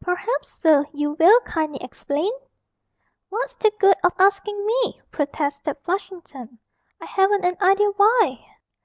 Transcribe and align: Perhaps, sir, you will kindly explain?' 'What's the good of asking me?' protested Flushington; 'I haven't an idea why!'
Perhaps, 0.00 0.48
sir, 0.52 0.84
you 0.92 1.14
will 1.18 1.40
kindly 1.40 1.80
explain?' 1.82 2.30
'What's 3.28 3.56
the 3.56 3.72
good 3.80 3.96
of 4.04 4.12
asking 4.20 4.64
me?' 4.64 5.00
protested 5.10 5.78
Flushington; 5.82 6.60
'I 7.00 7.06
haven't 7.06 7.44
an 7.44 7.56
idea 7.60 7.88
why!' 7.96 8.38